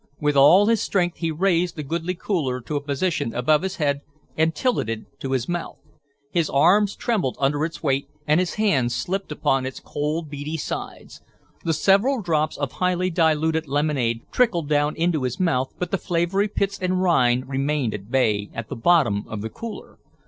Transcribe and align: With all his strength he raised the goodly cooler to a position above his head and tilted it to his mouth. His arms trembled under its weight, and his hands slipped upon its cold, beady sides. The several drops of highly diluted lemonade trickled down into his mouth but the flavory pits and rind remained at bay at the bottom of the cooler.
With 0.19 0.35
all 0.35 0.65
his 0.65 0.81
strength 0.81 1.17
he 1.17 1.29
raised 1.29 1.75
the 1.75 1.83
goodly 1.83 2.15
cooler 2.15 2.59
to 2.61 2.75
a 2.75 2.81
position 2.81 3.35
above 3.35 3.61
his 3.61 3.75
head 3.75 4.01
and 4.35 4.55
tilted 4.55 4.89
it 4.89 5.01
to 5.19 5.33
his 5.33 5.47
mouth. 5.47 5.77
His 6.31 6.49
arms 6.49 6.95
trembled 6.95 7.37
under 7.39 7.63
its 7.65 7.83
weight, 7.83 8.07
and 8.25 8.39
his 8.39 8.55
hands 8.55 8.95
slipped 8.95 9.31
upon 9.31 9.63
its 9.63 9.79
cold, 9.79 10.27
beady 10.27 10.57
sides. 10.57 11.21
The 11.63 11.73
several 11.73 12.23
drops 12.23 12.57
of 12.57 12.71
highly 12.71 13.11
diluted 13.11 13.67
lemonade 13.67 14.21
trickled 14.31 14.67
down 14.67 14.95
into 14.95 15.21
his 15.21 15.39
mouth 15.39 15.71
but 15.77 15.91
the 15.91 15.99
flavory 15.99 16.47
pits 16.47 16.79
and 16.79 16.99
rind 16.99 17.47
remained 17.47 17.93
at 17.93 18.09
bay 18.09 18.49
at 18.55 18.69
the 18.69 18.75
bottom 18.75 19.27
of 19.27 19.41
the 19.43 19.51
cooler. 19.51 19.99